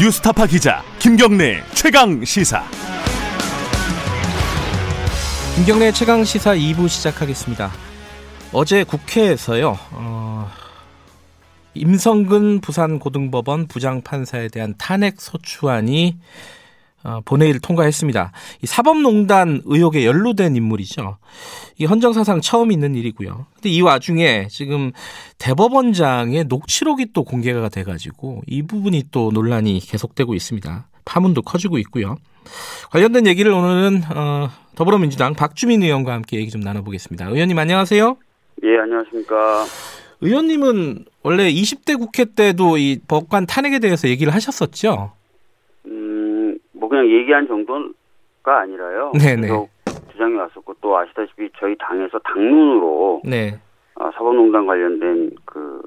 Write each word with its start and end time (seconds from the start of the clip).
뉴스타파 0.00 0.46
기자 0.46 0.84
김경래 1.00 1.60
최강 1.74 2.24
시사. 2.24 2.62
김경래 5.56 5.90
최강 5.90 6.22
시사 6.22 6.54
2부 6.54 6.88
시작하겠습니다. 6.88 7.72
어제 8.52 8.84
국회에서요. 8.84 9.76
어, 9.90 10.48
임성근 11.74 12.60
부산고등법원 12.60 13.66
부장판사에 13.66 14.46
대한 14.48 14.74
탄핵 14.78 15.20
소추안이 15.20 16.16
어, 16.16 16.20
본회의를 17.24 17.60
통과했습니다. 17.60 18.32
이 18.62 18.66
사법농단 18.66 19.62
의혹에 19.64 20.04
연루된 20.04 20.56
인물이죠. 20.56 21.18
이 21.78 21.84
헌정사상 21.84 22.40
처음 22.40 22.72
있는 22.72 22.94
일이고요. 22.94 23.46
근데 23.54 23.68
이 23.68 23.80
와중에 23.80 24.48
지금 24.50 24.92
대법원장의 25.38 26.44
녹취록이 26.44 27.12
또 27.12 27.24
공개가 27.24 27.68
돼가지고 27.68 28.42
이 28.46 28.62
부분이 28.62 29.04
또 29.10 29.30
논란이 29.32 29.80
계속되고 29.80 30.34
있습니다. 30.34 30.88
파문도 31.04 31.42
커지고 31.42 31.78
있고요. 31.78 32.16
관련된 32.90 33.26
얘기를 33.26 33.52
오늘은 33.52 34.02
어, 34.14 34.50
더불어민주당 34.74 35.34
박주민 35.34 35.82
의원과 35.82 36.12
함께 36.12 36.38
얘기 36.38 36.50
좀 36.50 36.60
나눠보겠습니다. 36.60 37.28
의원님 37.28 37.58
안녕하세요. 37.58 38.16
예, 38.64 38.78
안녕하십니까. 38.82 39.64
의원님은 40.20 41.04
원래 41.22 41.50
20대 41.50 41.96
국회 41.98 42.24
때도 42.24 42.76
이 42.76 42.98
법관 43.06 43.46
탄핵에 43.46 43.78
대해서 43.78 44.08
얘기를 44.08 44.34
하셨었죠? 44.34 45.12
뭐 46.98 47.02
그냥 47.02 47.08
얘기한 47.08 47.46
정도가 47.46 48.60
아니라요. 48.60 49.12
네네. 49.18 49.42
계속 49.42 49.68
주장이 50.12 50.34
왔었고 50.34 50.74
또 50.80 50.96
아시다시피 50.96 51.48
저희 51.58 51.76
당에서 51.78 52.18
당론으로 52.20 53.22
네. 53.24 53.58
아, 53.94 54.10
사법농단 54.14 54.66
관련된 54.66 55.30
그 55.44 55.80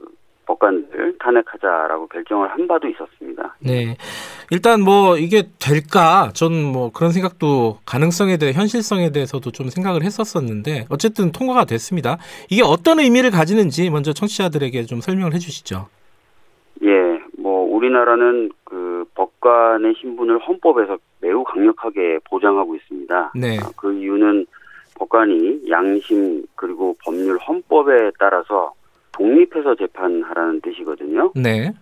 법관들 0.46 1.18
탄핵하자라고 1.20 2.08
결정을 2.08 2.50
한 2.52 2.68
바도 2.68 2.88
있었습니다. 2.90 3.56
네. 3.60 3.96
일단 4.50 4.82
뭐 4.82 5.18
이게 5.18 5.44
될까? 5.60 6.32
전 6.34 6.52
뭐 6.52 6.92
그런 6.92 7.12
생각도 7.12 7.80
가능성에 7.86 8.38
대해 8.38 8.52
현실성에 8.54 9.12
대해서도 9.12 9.52
좀 9.52 9.70
생각을 9.70 10.04
했었었는데 10.04 10.86
어쨌든 10.90 11.32
통과가 11.32 11.66
됐습니다. 11.66 12.18
이게 12.50 12.62
어떤 12.64 13.00
의미를 13.00 13.32
가지는지 13.32 13.90
먼저 13.90 14.14
청취자들에게 14.14 14.84
좀 14.86 15.00
설명을 15.02 15.34
해 15.34 15.40
주시죠. 15.40 15.88
예, 16.84 16.88
뭐 16.90 17.21
우리나라는 17.82 18.52
그 18.64 19.06
법관의 19.16 19.96
신분을 20.00 20.40
헌법에서 20.40 20.98
매우 21.20 21.44
강력하게 21.44 22.20
보장하고 22.30 22.76
있습니다. 22.76 23.32
네. 23.36 23.58
아, 23.60 23.72
그 23.76 23.92
이유는 23.94 24.46
법관이 24.98 25.70
양심 25.70 26.46
그리고 26.56 26.96
법률 27.04 27.38
헌법에 27.40 28.12
따라서 28.20 28.74
독립해서 29.14 29.76
재판하라는 29.76 30.62
뜻이거든요. 30.62 31.32
네. 31.36 31.74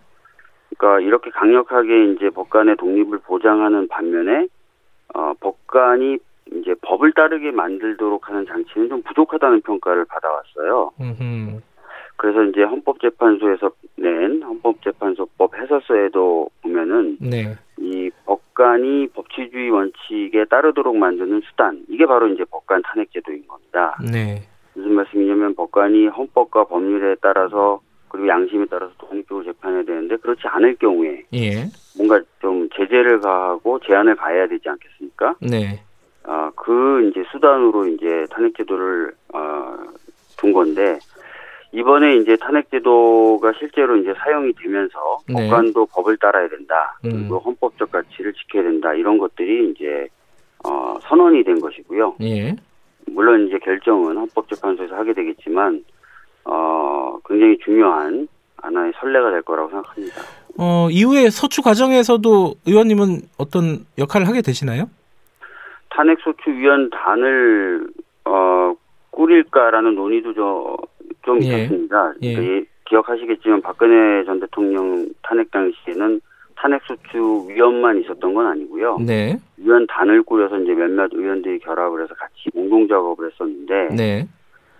그러니까 0.78 1.00
이렇게 1.06 1.30
강력하게 1.30 2.12
이제 2.12 2.30
법관의 2.30 2.76
독립을 2.76 3.18
보장하는 3.18 3.88
반면에 3.88 4.46
어, 5.14 5.34
법관이 5.40 6.18
이제 6.52 6.74
법을 6.82 7.12
따르게 7.12 7.50
만들도록 7.50 8.28
하는 8.28 8.46
장치는 8.46 8.88
좀 8.88 9.02
부족하다는 9.02 9.60
평가를 9.60 10.06
받아왔어요. 10.06 10.92
음흠. 10.98 11.60
그래서 12.20 12.42
이제 12.44 12.62
헌법재판소에서 12.62 13.70
낸 13.96 14.42
헌법재판소법 14.42 15.56
해설서에도 15.56 16.50
보면은 16.60 17.16
네. 17.18 17.56
이 17.78 18.10
법관이 18.26 19.08
법치주의 19.14 19.70
원칙에 19.70 20.44
따르도록 20.44 20.98
만드는 20.98 21.40
수단 21.48 21.82
이게 21.88 22.04
바로 22.04 22.28
이제 22.28 22.44
법관 22.50 22.82
탄핵제도인 22.82 23.48
겁니다. 23.48 23.96
네. 24.12 24.42
무슨 24.74 24.92
말씀이냐면 24.92 25.54
법관이 25.54 26.08
헌법과 26.08 26.64
법률에 26.64 27.16
따라서 27.22 27.80
그리고 28.08 28.28
양심에 28.28 28.66
따라서 28.68 28.92
독립적으로 28.98 29.42
재판해야 29.46 29.84
되는데 29.84 30.16
그렇지 30.16 30.42
않을 30.44 30.76
경우에 30.76 31.24
예. 31.32 31.64
뭔가 31.96 32.20
좀 32.42 32.68
제재를 32.76 33.20
가하고 33.20 33.80
제한을 33.80 34.16
가해야 34.16 34.46
되지 34.46 34.68
않겠습니까? 34.68 35.36
네. 35.40 35.82
아, 36.24 36.50
그 36.54 37.08
이제 37.08 37.24
수단으로 37.32 37.86
이제 37.86 38.26
탄핵제도를 38.30 39.14
어, 39.32 39.76
둔 40.36 40.52
건데 40.52 40.98
이번에 41.72 42.16
이제 42.16 42.36
탄핵제도가 42.36 43.52
실제로 43.58 43.96
이제 43.96 44.12
사용이 44.18 44.52
되면서 44.54 45.18
네. 45.28 45.34
법관도 45.34 45.86
법을 45.86 46.16
따라야 46.16 46.48
된다. 46.48 46.98
음. 47.04 47.10
그리고 47.10 47.38
헌법적 47.38 47.92
가치를 47.92 48.32
지켜야 48.34 48.64
된다. 48.64 48.92
이런 48.94 49.18
것들이 49.18 49.70
이제 49.70 50.08
어, 50.64 50.98
선언이 51.02 51.44
된 51.44 51.60
것이고요. 51.60 52.16
예. 52.22 52.56
물론 53.06 53.46
이제 53.46 53.58
결정은 53.58 54.16
헌법재판소에서 54.16 54.94
하게 54.94 55.14
되겠지만 55.14 55.84
어, 56.44 57.18
굉장히 57.26 57.58
중요한 57.58 58.28
하나의 58.56 58.92
선례가 59.00 59.30
될 59.30 59.42
거라고 59.42 59.70
생각합니다. 59.70 60.22
어, 60.58 60.88
이후에 60.90 61.30
소추 61.30 61.62
과정에서도 61.62 62.54
의원님은 62.66 63.22
어떤 63.38 63.86
역할을 63.98 64.26
하게 64.28 64.42
되시나요? 64.42 64.90
탄핵소추위원단을 65.90 67.88
어, 68.24 68.74
꾸릴까라는 69.10 69.94
논의도 69.94 70.34
저, 70.34 70.76
좀 71.24 71.42
예. 71.42 71.64
있었습니다. 71.64 72.14
예. 72.22 72.32
이- 72.32 72.64
기억하시겠지만 72.86 73.62
박근혜 73.62 74.24
전 74.24 74.40
대통령 74.40 75.06
탄핵 75.22 75.48
당시에는 75.52 76.20
탄핵 76.56 76.82
소추 76.86 77.46
위원만 77.48 78.00
있었던 78.00 78.34
건 78.34 78.46
아니고요. 78.48 78.98
네. 79.06 79.38
위원단을 79.58 80.24
꾸려서 80.24 80.58
이제 80.58 80.72
몇몇 80.74 81.08
의원들이 81.12 81.60
결합을 81.60 82.02
해서 82.02 82.14
같이 82.14 82.50
공동 82.52 82.88
작업을 82.88 83.30
했었는데 83.30 83.94
네. 83.96 84.26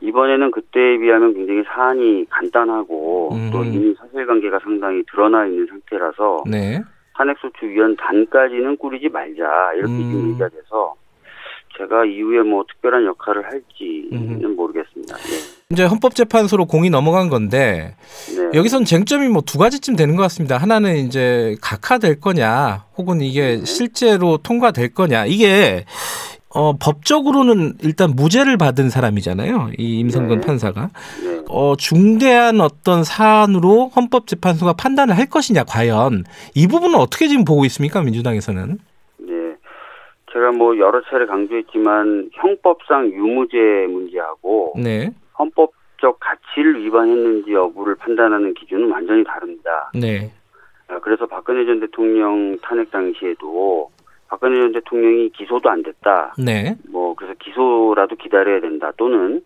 이번에는 0.01 0.51
그때에 0.51 0.99
비하면 0.99 1.34
굉장히 1.34 1.62
사안이 1.65 2.27
간단하고 2.31 3.28
음. 3.33 3.51
또 3.53 3.62
이미 3.62 3.95
사실관계가 3.95 4.59
상당히 4.59 5.05
드러나 5.11 5.47
있는 5.47 5.67
상태라서 5.67 6.45
네. 6.51 6.81
탄핵 7.15 7.39
소추 7.39 7.65
위원단까지는 7.67 8.77
꾸리지 8.78 9.09
말자 9.09 9.75
이렇게 9.77 9.93
음. 9.93 10.31
얘기가 10.31 10.49
돼서 10.49 10.95
제가 11.78 12.05
이후에 12.07 12.43
뭐 12.43 12.65
특별한 12.69 13.05
역할을 13.07 13.45
할지는 13.45 14.45
음. 14.45 14.57
모르겠습니다. 14.57 15.17
네. 15.17 15.50
이제 15.72 15.84
헌법재판소로 15.84 16.66
공이 16.66 16.91
넘어간 16.91 17.28
건데 17.28 17.94
네. 18.36 18.58
여기선 18.58 18.84
쟁점이 18.84 19.28
뭐 19.28 19.41
두 19.42 19.58
가지쯤 19.58 19.97
되는 19.97 20.16
것 20.16 20.22
같습니다. 20.25 20.56
하나는 20.58 20.97
이제 20.97 21.56
각하될 21.62 22.20
거냐, 22.20 22.84
혹은 22.98 23.20
이게 23.20 23.56
네. 23.58 23.64
실제로 23.64 24.36
통과될 24.36 24.94
거냐. 24.94 25.26
이게 25.26 25.84
어, 26.53 26.76
법적으로는 26.76 27.75
일단 27.82 28.10
무죄를 28.16 28.56
받은 28.56 28.91
사람이잖아요. 28.91 29.70
이 29.78 30.00
임성근 30.00 30.41
네. 30.41 30.47
판사가. 30.47 30.91
네. 31.25 31.41
어, 31.48 31.75
중대한 31.76 32.60
어떤 32.60 33.04
사안으로 33.04 33.91
헌법재판소가 33.94 34.72
판단을 34.72 35.16
할 35.16 35.26
것이냐, 35.26 35.62
과연. 35.64 36.25
이 36.54 36.66
부분은 36.66 36.97
어떻게 36.97 37.28
지금 37.28 37.44
보고 37.44 37.64
있습니까, 37.66 38.03
민주당에서는? 38.03 38.78
네. 39.19 39.34
제가 40.32 40.50
뭐 40.53 40.76
여러 40.78 41.00
차례 41.09 41.26
강조했지만 41.26 42.30
형법상 42.34 43.06
유무죄 43.12 43.56
문제하고 43.88 44.75
네. 44.76 45.10
헌법적 45.41 46.19
가치를 46.21 46.84
위반했는지 46.84 47.53
여부를 47.53 47.97
판단하는 47.97 48.55
기준은 48.55 48.91
완전히 48.91 49.25
다릅니다. 49.25 49.91
네. 49.95 50.31
아, 50.89 50.99
그래서 51.01 51.27
박근혜 51.27 51.65
전 51.65 51.81
대통령 51.81 52.59
탄핵 52.62 52.91
당시에도 52.91 53.91
박근혜 54.28 54.61
전 54.61 54.73
대통령이 54.73 55.31
기소도 55.31 55.71
안 55.71 55.83
됐다. 55.83 56.34
네. 56.39 56.77
뭐 56.89 57.15
그래서 57.15 57.34
기소라도 57.39 58.17
기다려야 58.17 58.61
된다. 58.61 58.93
또는 58.97 59.43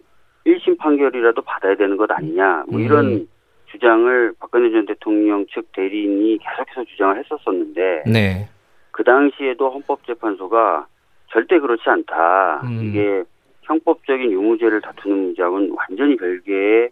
1심 0.46 0.78
판결이라도 0.78 1.42
받아야 1.42 1.74
되는 1.74 1.96
것 1.96 2.10
아니냐. 2.10 2.64
뭐 2.68 2.80
이런 2.80 3.06
음. 3.06 3.28
주장을 3.70 4.34
박근혜 4.38 4.70
전 4.70 4.86
대통령 4.86 5.46
측 5.46 5.72
대리인이 5.72 6.38
계속해서 6.38 6.84
주장을 6.84 7.18
했었었는데 7.18 8.04
네. 8.06 8.48
그 8.90 9.02
당시에도 9.02 9.70
헌법재판소가 9.70 10.86
절대 11.28 11.58
그렇지 11.58 11.82
않다. 11.86 12.60
음. 12.64 12.80
이게 12.84 13.24
형법적인 13.64 14.30
유무죄를 14.30 14.80
다투는 14.80 15.16
문제하고는 15.16 15.74
완전히 15.76 16.16
별개의 16.16 16.90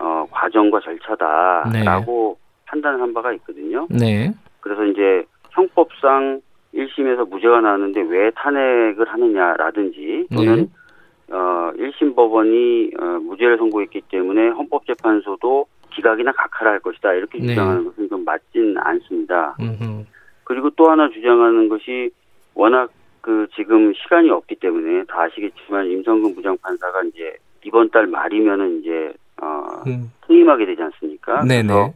어, 0.00 0.26
과정과 0.30 0.80
절차다라고 0.80 2.38
판단을 2.66 3.00
한 3.00 3.14
바가 3.14 3.32
있거든요. 3.34 3.86
네. 3.90 4.32
그래서 4.60 4.84
이제 4.84 5.24
형법상 5.50 6.40
1심에서 6.74 7.28
무죄가 7.28 7.60
나왔는데 7.60 8.02
왜 8.02 8.30
탄핵을 8.32 9.06
하느냐라든지 9.06 10.26
또는 10.34 10.56
네. 10.56 11.34
어 11.34 11.72
1심 11.76 12.14
법원이 12.16 12.90
어, 12.98 13.04
무죄를 13.20 13.56
선고했기 13.58 14.02
때문에 14.10 14.48
헌법재판소도 14.48 15.66
기각이나 15.90 16.32
각하를 16.32 16.72
할 16.72 16.80
것이다 16.80 17.14
이렇게 17.14 17.38
네. 17.38 17.48
주장하는 17.48 17.84
것은 17.84 18.08
좀 18.08 18.24
맞진 18.24 18.76
않습니다. 18.76 19.56
음흠. 19.60 20.04
그리고 20.42 20.70
또 20.70 20.90
하나 20.90 21.08
주장하는 21.08 21.68
것이 21.68 22.10
워낙 22.54 22.90
그 23.24 23.46
지금 23.56 23.94
시간이 23.94 24.28
없기 24.28 24.56
때문에 24.56 25.04
다 25.04 25.22
아시겠지만 25.22 25.86
임성근 25.86 26.34
부장판사가 26.34 27.04
이제 27.04 27.34
이번 27.64 27.88
달 27.88 28.06
말이면은 28.06 28.80
이제 28.80 29.14
어 29.40 29.64
음. 29.86 30.12
퇴임하게 30.28 30.66
되지 30.66 30.82
않습니까? 30.82 31.42
네네. 31.44 31.62
그래서 31.62 31.94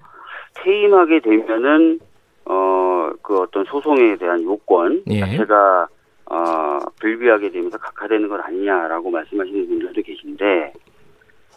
퇴임하게 0.54 1.20
되면은 1.20 2.00
어그 2.46 3.40
어떤 3.40 3.62
소송에 3.66 4.16
대한 4.16 4.42
요건 4.42 5.02
예. 5.10 5.20
자체가 5.20 5.88
어 6.30 6.78
불비하게 6.98 7.50
되면서 7.50 7.76
각하되는 7.76 8.26
것 8.26 8.40
아니냐라고 8.40 9.10
말씀하시는 9.10 9.68
분들도 9.68 10.00
계신데 10.00 10.72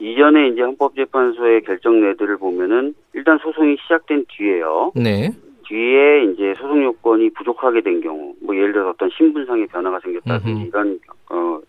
이전에 0.01 0.49
이제 0.49 0.63
헌법재판소의 0.63 1.61
결정 1.61 2.01
내들을 2.01 2.39
보면은 2.39 2.93
일단 3.13 3.37
소송이 3.37 3.77
시작된 3.83 4.25
뒤에요. 4.27 4.91
네. 4.95 5.29
뒤에 5.67 6.25
이제 6.25 6.53
소송 6.57 6.83
요건이 6.83 7.31
부족하게 7.31 7.81
된 7.81 8.01
경우, 8.01 8.33
뭐 8.41 8.55
예를 8.55 8.73
들어 8.73 8.89
어떤 8.89 9.09
신분상의 9.17 9.67
변화가 9.67 9.99
생겼다든지. 9.99 10.63
이런 10.67 10.99
어, 11.29 11.59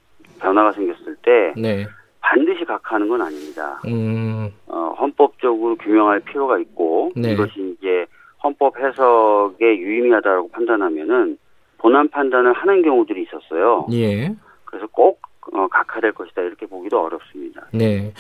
변화가 0.41 0.73
생겼을 0.73 1.17
때 1.23 1.55
네. 1.57 1.87
반드시 2.21 2.65
각하하는 2.65 3.09
건 3.09 3.23
아닙니다. 3.23 3.81
음. 3.87 4.51
어, 4.67 4.95
헌법적으로 4.99 5.77
규명할 5.77 6.21
필요가 6.21 6.59
있고 6.59 7.13
네. 7.17 7.33
이것이 7.33 7.77
이제 7.79 8.07
헌법 8.43 8.79
해석에 8.79 9.79
유의미하다고 9.79 10.51
판단하면은 10.51 11.39
본안 11.79 12.09
판단을 12.09 12.53
하는 12.53 12.83
경우들이 12.83 13.23
있었어요. 13.23 13.87
예. 13.93 14.35
그래서 14.65 14.87
꼭 14.93 15.21
어, 15.53 15.67
각하될 15.69 16.13
것이다 16.13 16.43
이렇게 16.43 16.67
보기도 16.67 17.01
어렵습니다. 17.01 17.67
네. 17.73 18.13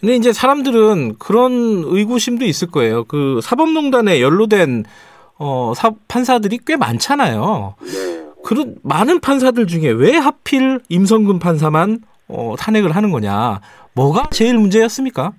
근데 0.00 0.14
이제 0.14 0.32
사람들은 0.32 1.18
그런 1.18 1.52
의구심도 1.84 2.44
있을 2.44 2.70
거예요. 2.70 3.04
그 3.04 3.40
사법농단에 3.42 4.20
연루된 4.20 4.84
어, 5.44 5.74
사, 5.74 5.90
판사들이 6.06 6.60
꽤 6.64 6.76
많잖아요. 6.76 7.74
네. 7.80 8.30
그런 8.44 8.76
많은 8.84 9.18
판사들 9.18 9.66
중에 9.66 9.90
왜 9.90 10.16
하필 10.16 10.78
임성근 10.88 11.40
판사만 11.40 11.98
어, 12.28 12.54
탄핵을 12.56 12.94
하는 12.94 13.10
거냐? 13.10 13.60
뭐가 13.94 14.28
제일 14.30 14.56
문제였습니까? 14.56 15.32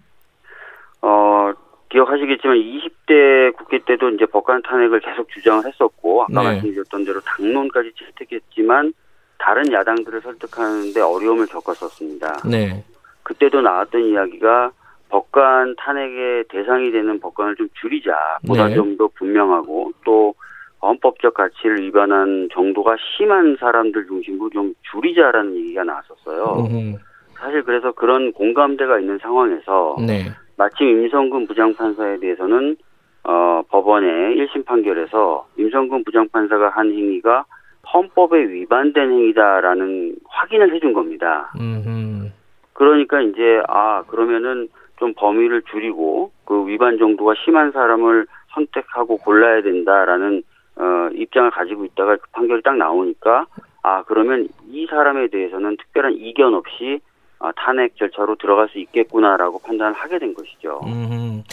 어, 1.01 1.53
기억하시겠지만 1.89 2.57
20대 2.57 3.55
국회 3.55 3.79
때도 3.79 4.09
이제 4.09 4.25
법관 4.25 4.63
탄핵을 4.63 4.99
계속 4.99 5.29
주장을 5.29 5.65
했었고 5.65 6.23
아까 6.23 6.33
네. 6.33 6.43
말씀드렸던 6.49 7.05
대로 7.05 7.21
당론까지 7.21 7.93
채택했지만 7.97 8.93
다른 9.39 9.71
야당들을 9.71 10.19
설득하는데 10.21 10.99
어려움을 10.99 11.47
겪었었습니다. 11.47 12.41
네. 12.49 12.83
그때도 13.23 13.61
나왔던 13.61 14.03
이야기가 14.03 14.71
법관 15.09 15.75
탄핵의 15.77 16.45
대상이 16.49 16.91
되는 16.91 17.19
법관을 17.19 17.55
좀 17.55 17.67
줄이자 17.79 18.39
보다 18.47 18.67
네. 18.67 18.75
좀더 18.75 19.09
분명하고 19.15 19.91
또 20.03 20.33
헌법적 20.81 21.33
가치를 21.33 21.81
위반한 21.81 22.49
정도가 22.51 22.95
심한 23.15 23.55
사람들 23.59 24.05
중심으로 24.07 24.49
좀 24.49 24.73
줄이자라는 24.91 25.55
얘기가 25.55 25.83
나왔었어요. 25.83 26.65
음흠. 26.65 26.97
사실 27.35 27.63
그래서 27.63 27.91
그런 27.91 28.31
공감대가 28.33 28.99
있는 28.99 29.17
상황에서 29.19 29.97
네. 30.05 30.25
마침 30.57 30.87
임성근 30.87 31.47
부장판사에 31.47 32.19
대해서는 32.19 32.75
어, 33.23 33.63
법원의 33.69 34.35
1심 34.35 34.65
판결에서 34.65 35.47
임성근 35.57 36.03
부장판사가 36.03 36.69
한 36.69 36.91
행위가 36.91 37.45
헌법에 37.93 38.37
위반된 38.37 39.11
행위다라는 39.11 40.15
확인을 40.27 40.73
해준 40.75 40.93
겁니다. 40.93 41.51
음흠. 41.59 42.29
그러니까 42.73 43.21
이제 43.21 43.61
아 43.67 44.03
그러면은 44.07 44.67
좀 44.99 45.13
범위를 45.15 45.63
줄이고 45.71 46.31
그 46.45 46.67
위반 46.67 46.97
정도가 46.97 47.33
심한 47.43 47.71
사람을 47.71 48.27
선택하고 48.53 49.17
골라야 49.17 49.61
된다라는 49.63 50.43
어, 50.75 51.09
입장을 51.15 51.49
가지고 51.51 51.85
있다가 51.85 52.15
그 52.17 52.21
판결이 52.31 52.61
딱 52.63 52.77
나오니까 52.77 53.45
아 53.83 54.03
그러면 54.03 54.47
이 54.69 54.87
사람에 54.89 55.27
대해서는 55.27 55.77
특별한 55.77 56.13
이견 56.17 56.53
없이 56.53 56.99
아, 57.39 57.51
탄핵 57.57 57.97
절차로 57.97 58.35
들어갈 58.35 58.69
수 58.69 58.79
있겠구나라고 58.79 59.59
판단을 59.59 59.93
하게 59.93 60.17
된 60.19 60.33
것이죠. 60.33 60.79
음. 60.85 61.43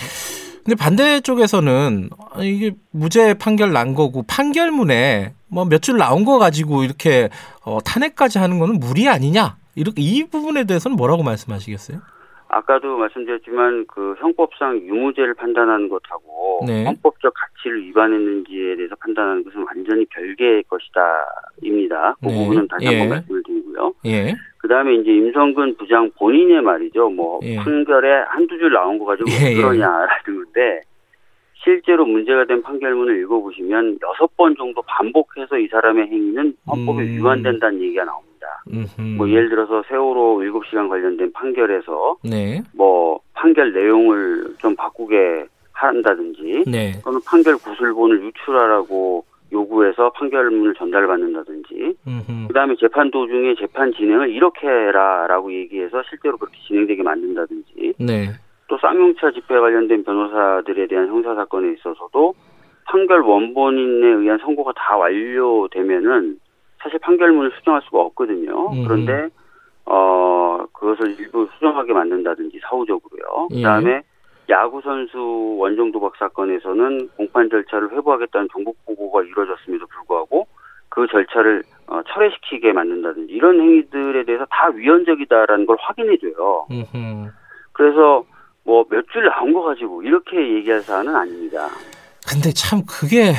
근데 0.64 0.76
반대쪽에서는 0.78 2.10
아, 2.32 2.42
이게 2.42 2.72
무죄 2.92 3.34
판결 3.34 3.72
난 3.72 3.94
거고 3.94 4.22
판결문에 4.28 5.32
뭐 5.48 5.64
몇 5.64 5.80
줄 5.82 5.96
나온 5.98 6.24
거 6.24 6.38
가지고 6.38 6.84
이렇게 6.84 7.28
어, 7.64 7.78
탄핵까지 7.84 8.38
하는 8.38 8.58
거는 8.60 8.78
무리 8.78 9.08
아니냐? 9.08 9.56
이렇게 9.74 10.00
이 10.02 10.24
부분에 10.24 10.64
대해서는 10.64 10.96
뭐라고 10.96 11.22
말씀하시겠어요? 11.24 11.98
아까도 12.50 12.96
말씀드렸지만 12.96 13.86
그 13.86 14.14
형법상 14.18 14.78
유무죄를 14.78 15.34
판단하는 15.34 15.88
것하고 15.88 16.64
네. 16.66 16.84
헌법적 16.84 17.32
가치를 17.32 17.84
위반했는지에 17.86 18.76
대해서 18.76 18.96
판단하는 18.96 19.44
것은 19.44 19.64
완전히 19.64 20.04
별개의 20.06 20.64
것이다입니다. 20.64 22.16
그 22.20 22.26
네. 22.26 22.34
부분은 22.34 22.68
다시 22.68 22.86
한번 22.86 23.04
예. 23.04 23.08
말씀을 23.08 23.42
드리고요. 23.44 23.94
예. 24.06 24.34
그 24.58 24.68
다음에 24.68 24.94
이제 24.94 25.10
임성근 25.12 25.76
부장 25.76 26.10
본인의 26.18 26.62
말이죠. 26.62 27.10
뭐 27.10 27.38
예. 27.44 27.56
판결에 27.56 28.24
한두 28.28 28.58
줄 28.58 28.72
나온 28.72 28.98
거 28.98 29.04
가지고 29.04 29.30
예, 29.30 29.46
왜 29.46 29.52
예. 29.52 29.56
그러냐라는 29.56 30.24
건데 30.26 30.80
실제로 31.62 32.04
문제가 32.04 32.46
된 32.46 32.62
판결문을 32.62 33.20
읽어보시면 33.22 33.98
여섯 34.02 34.36
번 34.36 34.56
정도 34.56 34.82
반복해서 34.82 35.58
이 35.58 35.68
사람의 35.68 36.08
행위는 36.08 36.54
헌법에 36.66 37.02
음. 37.02 37.16
위반된다는 37.16 37.80
얘기가 37.80 38.04
나옵니다. 38.04 38.29
음흠. 38.68 39.16
뭐 39.16 39.28
예를 39.28 39.48
들어서 39.48 39.82
세월호 39.88 40.38
7시간 40.38 40.88
관련된 40.88 41.32
판결에서 41.32 42.16
네. 42.24 42.62
뭐 42.74 43.20
판결 43.34 43.72
내용을 43.72 44.54
좀 44.58 44.74
바꾸게 44.76 45.46
한다든지 45.72 46.64
네. 46.66 46.92
또는 47.02 47.20
판결 47.26 47.56
구술본을 47.56 48.22
유출하라고 48.22 49.24
요구해서 49.52 50.10
판결문을 50.10 50.74
전달받는다든지 50.74 51.96
음흠. 52.06 52.48
그다음에 52.48 52.76
재판 52.78 53.10
도중에 53.10 53.54
재판 53.56 53.92
진행을 53.92 54.30
이렇게 54.30 54.66
해라라고 54.68 55.52
얘기해서 55.52 56.02
실제로 56.08 56.36
그렇게 56.36 56.56
진행되게 56.66 57.02
만든다든지 57.02 57.94
네. 57.98 58.28
또 58.68 58.78
쌍용차 58.78 59.32
집회 59.32 59.58
관련된 59.58 60.04
변호사들에 60.04 60.86
대한 60.86 61.08
형사 61.08 61.34
사건에 61.34 61.72
있어서도 61.72 62.34
판결 62.84 63.22
원본인에 63.22 64.06
의한 64.06 64.38
선고가 64.38 64.72
다 64.76 64.96
완료되면은 64.96 66.38
사실 66.82 66.98
판결문을 67.00 67.52
수정할 67.58 67.82
수가 67.82 68.00
없거든요. 68.00 68.70
음. 68.72 68.84
그런데 68.86 69.28
어 69.86 70.64
그것을 70.72 71.18
일부 71.18 71.48
수정하게 71.54 71.92
만든다든지 71.92 72.60
사후적으로요. 72.62 73.48
예. 73.52 73.56
그다음에 73.56 74.02
야구 74.48 74.80
선수 74.82 75.56
원정 75.58 75.92
도박 75.92 76.16
사건에서는 76.16 77.08
공판 77.16 77.50
절차를 77.50 77.92
회부하겠다는 77.92 78.48
정국 78.52 78.76
보고가 78.86 79.22
이루어졌음에도 79.22 79.86
불구하고 79.86 80.46
그 80.88 81.06
절차를 81.06 81.62
어, 81.86 82.00
철회시키게 82.08 82.72
만든다든지 82.72 83.32
이런 83.32 83.60
행위들에 83.60 84.24
대해서 84.24 84.44
다 84.50 84.70
위헌적이다라는 84.74 85.66
걸 85.66 85.76
확인해줘요. 85.80 86.66
음흠. 86.70 87.30
그래서 87.72 88.24
뭐 88.64 88.84
몇 88.90 89.06
줄 89.12 89.24
나온 89.24 89.52
거 89.52 89.62
가지고 89.62 90.02
이렇게 90.02 90.36
얘기할 90.54 90.80
사안은 90.80 91.14
아닙니다. 91.14 91.66
근데 92.32 92.52
참 92.52 92.82
그게 92.86 93.32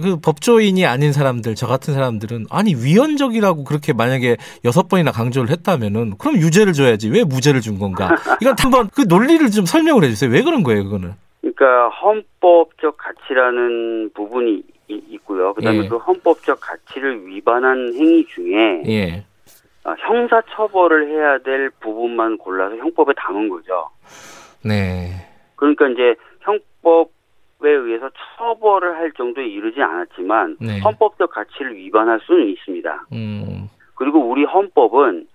그 0.00 0.18
법조인이 0.20 0.84
아닌 0.86 1.12
사람들 1.12 1.54
저 1.54 1.66
같은 1.66 1.94
사람들은 1.94 2.46
아니 2.50 2.74
위헌적이라고 2.74 3.64
그렇게 3.64 3.92
만약에 3.92 4.36
여섯 4.64 4.88
번이나 4.88 5.10
강조를 5.10 5.50
했다면은 5.50 6.16
그럼 6.18 6.36
유죄를 6.36 6.72
줘야지 6.72 7.08
왜 7.10 7.24
무죄를 7.24 7.60
준 7.60 7.78
건가? 7.78 8.16
이건 8.40 8.54
한번 8.58 8.88
그 8.94 9.02
논리를 9.02 9.50
좀 9.50 9.66
설명을 9.66 10.04
해주세요. 10.04 10.30
왜 10.30 10.42
그런 10.42 10.62
거예요, 10.62 10.84
그거는? 10.84 11.14
그러니까 11.40 11.88
헌법적 11.88 12.96
가치라는 12.98 14.10
부분이 14.14 14.62
이- 14.88 15.02
있고요. 15.10 15.52
그다음에 15.54 15.84
예. 15.84 15.88
그 15.88 15.96
헌법적 15.96 16.60
가치를 16.60 17.26
위반한 17.26 17.92
행위 17.94 18.24
중에 18.26 18.82
예. 18.86 19.24
어, 19.84 19.94
형사 20.06 20.40
처벌을 20.54 21.08
해야 21.08 21.38
될 21.38 21.70
부분만 21.80 22.38
골라서 22.38 22.76
형법에 22.76 23.12
담은 23.16 23.48
거죠. 23.48 23.88
네. 24.64 25.10
그러니까 25.56 25.88
이제 25.88 26.14
형법 26.40 27.10
에 27.66 27.70
의해서 27.70 28.10
처벌을 28.36 28.96
할 28.96 29.12
정도에 29.12 29.46
이르지 29.46 29.82
않았지만 29.82 30.56
네. 30.60 30.80
헌법적 30.80 31.30
가치를 31.30 31.74
위반할 31.76 32.20
수는 32.20 32.48
있습니다. 32.48 33.06
음. 33.12 33.68
그리고 33.94 34.20
우리 34.20 34.44
헌법은 34.44 35.26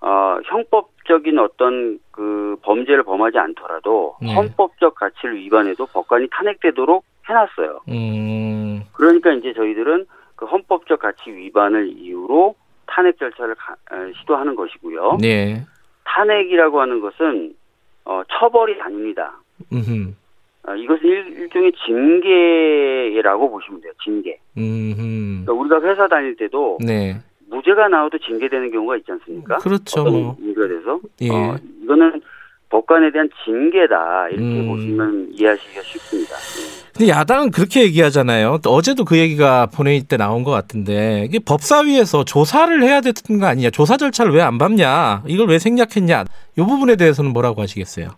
어, 0.00 0.38
형법적인 0.44 1.38
어떤 1.38 1.98
그 2.12 2.56
범죄를 2.62 3.02
범하지 3.02 3.38
않더라도 3.38 4.16
네. 4.22 4.32
헌법적 4.34 4.94
가치를 4.94 5.36
위반해도 5.36 5.86
법관이 5.86 6.28
탄핵되도록 6.30 7.04
해놨어요. 7.28 7.80
음. 7.88 8.82
그러니까 8.92 9.32
이제 9.32 9.52
저희들은 9.52 10.06
그 10.36 10.46
헌법적 10.46 11.00
가치 11.00 11.30
위반을 11.32 11.88
이유로 11.88 12.54
탄핵 12.86 13.18
절차를 13.18 13.54
가- 13.56 13.74
에, 13.92 14.12
시도하는 14.20 14.54
것이고요. 14.54 15.18
네. 15.20 15.62
탄핵이라고 16.04 16.80
하는 16.80 17.00
것은 17.00 17.54
어, 18.04 18.22
처벌이 18.30 18.80
아닙니다. 18.80 19.34
음. 19.72 20.16
어, 20.66 20.74
이것은 20.74 21.04
일, 21.06 21.26
일종의 21.38 21.72
징계라고 21.86 23.50
보시면 23.50 23.80
돼요. 23.80 23.92
징계. 24.04 24.38
음. 24.56 25.42
그러니까 25.44 25.52
우리가 25.52 25.90
회사 25.90 26.08
다닐 26.08 26.36
때도 26.36 26.78
네. 26.84 27.16
무죄가 27.50 27.88
나와도 27.88 28.18
징계되는 28.18 28.70
경우가 28.70 28.96
있지 28.98 29.12
않습니까? 29.12 29.56
그렇죠. 29.58 30.04
뭐. 30.04 30.36
문제가 30.38 30.68
돼서 30.68 31.00
예. 31.22 31.30
어, 31.30 31.56
이거는 31.82 32.20
법관에 32.70 33.10
대한 33.12 33.30
징계다 33.46 34.28
이렇게 34.28 34.44
음. 34.44 34.66
보시면 34.68 35.28
이해하시기가 35.32 35.80
쉽습니다. 35.82 36.34
예. 36.34 36.88
근데 36.98 37.08
야당은 37.12 37.50
그렇게 37.52 37.82
얘기하잖아요. 37.84 38.58
또 38.62 38.70
어제도 38.70 39.04
그 39.06 39.16
얘기가 39.16 39.66
본회의 39.66 40.02
때 40.02 40.18
나온 40.18 40.42
것 40.44 40.50
같은데 40.50 41.24
이게 41.24 41.38
법사위에서 41.38 42.24
조사를 42.24 42.82
해야 42.82 43.00
되는 43.00 43.40
거 43.40 43.46
아니냐? 43.46 43.70
조사 43.70 43.96
절차를 43.96 44.32
왜 44.32 44.42
안 44.42 44.58
밟냐? 44.58 45.22
이걸 45.28 45.48
왜 45.48 45.58
생략했냐? 45.58 46.24
이 46.58 46.60
부분에 46.60 46.96
대해서는 46.96 47.32
뭐라고 47.32 47.62
하시겠어요? 47.62 48.08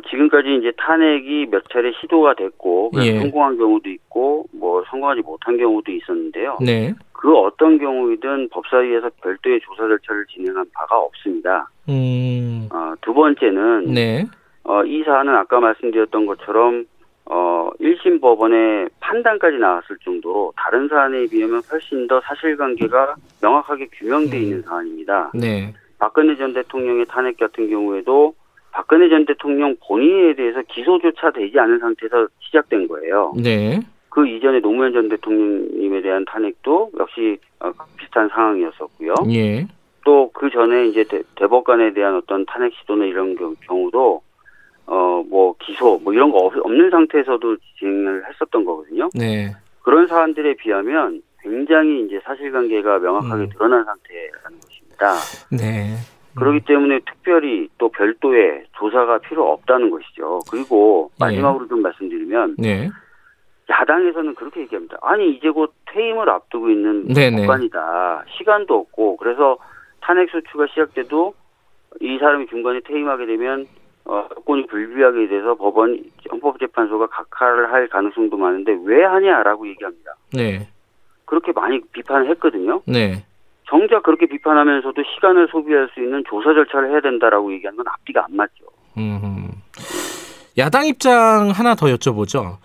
어, 0.00 0.08
지금까지 0.08 0.56
이제 0.56 0.72
탄핵이 0.76 1.46
몇 1.50 1.62
차례 1.70 1.92
시도가 2.00 2.34
됐고 2.34 2.92
예. 2.96 3.18
성공한 3.20 3.56
경우도 3.56 3.88
있고 3.90 4.46
뭐 4.52 4.82
성공하지 4.90 5.20
못한 5.20 5.56
경우도 5.56 5.92
있었는데요. 5.92 6.58
네. 6.64 6.94
그 7.12 7.36
어떤 7.36 7.78
경우이든 7.78 8.48
법사위에서 8.48 9.10
별도의 9.22 9.60
조사 9.60 9.86
절차를 9.86 10.26
진행한 10.26 10.64
바가 10.72 10.98
없습니다. 10.98 11.68
음. 11.88 12.68
어, 12.72 12.94
두 13.02 13.12
번째는 13.12 13.92
네. 13.92 14.26
어, 14.64 14.82
이 14.84 15.02
사안은 15.04 15.34
아까 15.34 15.60
말씀드렸던 15.60 16.26
것처럼 16.26 16.86
어, 17.26 17.70
1심 17.80 18.20
법원의 18.20 18.88
판단까지 19.00 19.58
나왔을 19.58 19.98
정도로 20.04 20.52
다른 20.56 20.88
사안에 20.88 21.26
비하면 21.26 21.62
훨씬 21.70 22.06
더 22.08 22.20
사실관계가 22.22 23.16
명확하게 23.42 23.88
규명돼 23.92 24.36
음. 24.36 24.42
있는 24.42 24.62
사안입니다. 24.62 25.30
네. 25.34 25.72
박근혜 25.98 26.34
전 26.36 26.54
대통령의 26.54 27.04
탄핵 27.06 27.36
같은 27.36 27.68
경우에도 27.68 28.34
박근혜 28.72 29.08
전 29.08 29.24
대통령 29.26 29.74
본인에 29.86 30.34
대해서 30.34 30.62
기소조차 30.62 31.30
되지 31.32 31.58
않은 31.58 31.78
상태에서 31.80 32.28
시작된 32.40 32.88
거예요. 32.88 33.32
네. 33.36 33.80
그 34.08 34.26
이전에 34.26 34.60
노무현 34.60 34.92
전 34.92 35.08
대통령님에 35.08 36.02
대한 36.02 36.24
탄핵도 36.24 36.90
역시 36.98 37.38
어, 37.60 37.70
비슷한 37.96 38.28
상황이었었고요. 38.28 39.14
예. 39.32 39.66
또 40.04 40.30
그 40.32 40.48
전에 40.50 40.86
이제 40.86 41.04
대, 41.04 41.22
대법관에 41.36 41.92
대한 41.92 42.16
어떤 42.16 42.44
탄핵 42.46 42.72
시도나 42.74 43.04
이런 43.04 43.36
경- 43.36 43.54
경우도 43.66 44.22
어 44.86 45.22
뭐 45.28 45.54
기소 45.60 45.98
뭐 46.02 46.12
이런 46.12 46.30
거 46.32 46.38
없, 46.38 46.56
없는 46.56 46.90
상태에서도 46.90 47.56
진행을 47.78 48.24
했었던 48.28 48.64
거거든요. 48.64 49.08
네. 49.14 49.52
그런 49.82 50.06
사안들에 50.06 50.54
비하면 50.54 51.22
굉장히 51.42 52.04
이제 52.06 52.18
사실관계가 52.24 52.98
명확하게 52.98 53.42
음. 53.44 53.48
드러난 53.50 53.84
상태라는 53.84 54.58
것입니다. 54.60 55.14
네. 55.52 55.94
그렇기 56.34 56.60
때문에 56.64 57.00
특별히 57.00 57.68
또 57.78 57.88
별도의 57.88 58.64
조사가 58.78 59.18
필요 59.18 59.50
없다는 59.50 59.90
것이죠. 59.90 60.40
그리고 60.50 61.10
예. 61.20 61.24
마지막으로 61.24 61.66
좀 61.68 61.82
말씀드리면 61.82 62.56
네. 62.58 62.88
야당에서는 63.68 64.34
그렇게 64.34 64.60
얘기합니다. 64.62 64.98
아니 65.02 65.30
이제 65.30 65.50
곧 65.50 65.72
퇴임을 65.92 66.28
앞두고 66.28 66.70
있는 66.70 67.08
네네. 67.08 67.42
법관이다. 67.42 68.24
시간도 68.38 68.74
없고 68.74 69.16
그래서 69.16 69.58
탄핵 70.00 70.30
소추가 70.30 70.66
시작돼도 70.68 71.34
이 72.00 72.18
사람이 72.18 72.46
중간에 72.46 72.80
퇴임하게 72.80 73.26
되면 73.26 73.66
어, 74.04 74.26
여건이 74.36 74.66
불비하게 74.66 75.28
돼서 75.28 75.54
법원 75.54 76.02
헌법재판소가 76.30 77.08
각하를 77.08 77.72
할 77.72 77.88
가능성도 77.88 78.36
많은데 78.36 78.76
왜 78.84 79.04
하냐라고 79.04 79.68
얘기합니다. 79.68 80.14
네. 80.32 80.68
그렇게 81.26 81.52
많이 81.52 81.80
비판을 81.92 82.28
했거든요. 82.30 82.82
네. 82.86 83.24
정작 83.70 84.02
그렇게 84.02 84.26
비판하면서도 84.26 85.02
시간을 85.14 85.48
소비할 85.50 85.88
수 85.94 86.00
있는 86.00 86.22
조사 86.28 86.52
절차를 86.52 86.90
해야 86.90 87.00
된다라고 87.00 87.52
얘기하는 87.54 87.76
건 87.76 87.86
앞뒤가 87.88 88.24
안 88.24 88.36
맞죠. 88.36 88.64
음. 88.98 89.48
야당 90.58 90.86
입장 90.86 91.50
하나 91.50 91.74
더 91.76 91.86
여쭤보죠. 91.86 92.56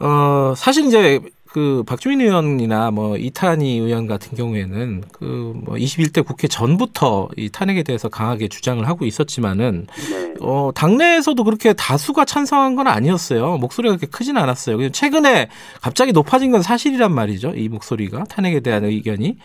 어, 0.00 0.54
사실 0.56 0.86
이제 0.86 1.20
그 1.52 1.82
박주민 1.86 2.20
의원이나 2.20 2.90
뭐 2.90 3.16
이탄희 3.16 3.78
의원 3.78 4.06
같은 4.06 4.36
경우에는 4.36 5.04
그 5.12 5.52
뭐 5.54 5.76
21대 5.76 6.24
국회 6.24 6.48
전부터 6.48 7.28
이 7.36 7.48
탄핵에 7.48 7.82
대해서 7.82 8.08
강하게 8.08 8.48
주장을 8.48 8.86
하고 8.86 9.04
있었지만은 9.04 9.86
네. 10.10 10.34
어, 10.40 10.70
당내에서도 10.74 11.42
그렇게 11.44 11.72
다수가 11.72 12.24
찬성한 12.24 12.74
건 12.74 12.88
아니었어요. 12.88 13.58
목소리가 13.58 13.96
그렇게 13.96 14.06
크진 14.10 14.36
않았어요. 14.36 14.90
최근에 14.90 15.48
갑자기 15.80 16.12
높아진 16.12 16.50
건 16.50 16.62
사실이란 16.62 17.12
말이죠. 17.12 17.52
이 17.54 17.68
목소리가 17.68 18.24
탄핵에 18.24 18.60
대한 18.60 18.84
의견이. 18.84 19.36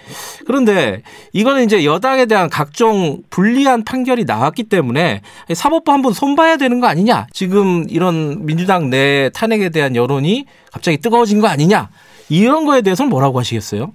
그런데 0.46 1.04
이거는 1.34 1.66
이제 1.66 1.86
여당에 1.86 2.26
대한 2.26 2.50
각종 2.50 3.22
불리한 3.30 3.84
판결이 3.84 4.26
나왔기 4.26 4.64
때문에 4.64 5.22
사법부 5.54 5.92
한번 5.92 6.14
손봐야 6.14 6.58
되는 6.58 6.80
거 6.80 6.88
아니냐. 6.88 7.28
지금 7.32 7.86
이런 7.90 8.46
민주당 8.46 8.90
내 8.90 9.30
탄핵에 9.34 9.70
대한 9.70 9.96
여론이 9.96 10.46
갑자기 10.72 10.98
뜨거워진 10.98 11.42
거 11.42 11.48
아니냐. 11.48 11.90
이런 12.30 12.66
거에 12.66 12.82
대해서는 12.82 13.10
뭐라고 13.10 13.40
하시겠어요? 13.40 13.94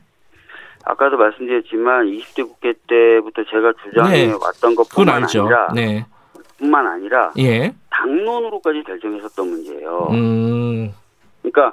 아까도 0.85 1.17
말씀드렸지만 1.17 2.07
20대 2.07 2.47
국회 2.47 2.75
때부터 2.89 3.45
제가 3.45 3.73
주장해 3.85 4.27
네. 4.27 4.33
왔던 4.33 4.75
것뿐만. 4.75 5.23
아니라 5.25 5.69
네. 5.75 6.05
뿐만 6.59 6.87
아니라 6.87 7.33
예. 7.39 7.73
당론으로까지 7.91 8.83
결정했었던 8.85 9.49
문제예요. 9.49 10.09
음. 10.11 10.93
그러니까 11.43 11.73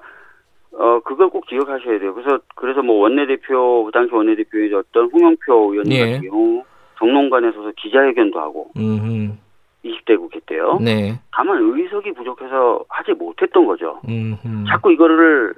어 0.73 0.99
그걸 1.03 1.29
꼭 1.29 1.45
기억하셔야 1.47 1.99
돼요. 1.99 2.13
그래서 2.13 2.39
그래서 2.55 2.81
뭐 2.81 3.01
원내대표 3.01 3.85
그 3.85 3.91
당시 3.91 4.13
원내대표였던 4.13 5.09
홍영표 5.11 5.71
의원님 5.71 5.91
예. 5.91 5.99
같은 6.13 6.29
경우 6.29 6.63
정론관에 6.99 7.51
서서 7.51 7.71
기자회견도 7.77 8.39
하고 8.39 8.71
음. 8.77 9.39
20대 9.85 10.17
국회 10.17 10.39
때요. 10.45 10.77
네. 10.81 11.19
다만 11.31 11.57
의석이 11.61 12.13
부족해서 12.13 12.83
하지 12.89 13.13
못했던 13.13 13.65
거죠. 13.65 14.01
음. 14.07 14.35
자꾸 14.67 14.91
이거를 14.91 15.53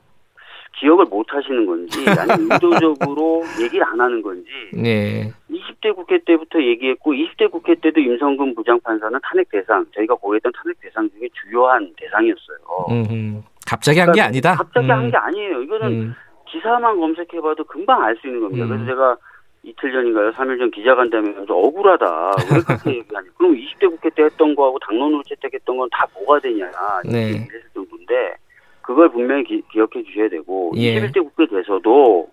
기억을 0.74 1.06
못 1.06 1.25
하시는 1.34 1.66
건지 1.66 2.00
아니면 2.18 2.50
의도적으로 2.51 3.44
얘기를 3.62 3.86
안 3.86 4.00
하는 4.00 4.22
건지 4.22 4.50
네. 4.74 5.32
20대 5.51 5.96
국회 5.96 6.18
때부터 6.25 6.62
얘기했고 6.62 7.13
20대 7.13 7.51
국회 7.51 7.75
때도 7.75 8.00
임성근 8.00 8.56
부장판사는 8.56 9.20
탄핵 9.22 9.50
대상 9.51 9.86
저희가 9.96 10.16
고려했던 10.16 10.51
탄핵 10.56 10.80
대상 10.82 11.10
중에 11.12 11.28
주요한 11.34 11.94
대상이었어요. 11.98 12.58
음. 12.90 13.44
갑자기 13.68 14.00
한게 14.00 14.22
아니다. 14.22 14.56
갑자기 14.56 14.88
음. 14.88 14.92
한게 14.92 15.18
아니에요. 15.18 15.62
이거는 15.62 15.88
음. 15.88 16.16
기사만 16.48 17.00
검색해봐도 17.00 17.63
금방 17.66 18.01
알 18.04 18.16
수 18.18 18.28
있는 18.28 18.42
겁니다. 18.42 18.66
음. 18.66 18.70
그래서 18.70 18.86
제가 18.86 19.18
이틀 19.63 19.92
전인가요? 19.92 20.32
3일 20.32 20.58
전 20.58 20.72
기자간담회 20.72 21.34
좀 21.46 21.46
억울하다. 21.50 22.32
왜 22.51 22.60
그렇게 22.62 22.90
얘기하냐. 22.98 23.28
그럼 23.38 23.54
20대 23.56 23.90
국회 23.92 24.10
때 24.10 24.24
했던 24.24 24.56
거하고 24.56 24.80
당론으로 24.80 25.22
채택했던 25.30 25.78
건 25.78 25.88
다 25.92 26.08
뭐가 26.16 26.40
되냐. 26.40 26.66
네. 27.06 27.30
이렇게 27.30 27.42
얘기했을 27.44 27.70
정도인데 27.75 28.36
그걸 28.82 29.10
분명히 29.10 29.44
기, 29.44 29.64
억해 29.76 30.04
주셔야 30.04 30.30
되고 30.30 30.72
예. 30.76 31.00
21대 31.00 31.24
국회 31.24 31.46
돼서도 31.48 32.28